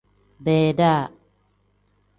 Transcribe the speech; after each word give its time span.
Beeda. 0.45 0.93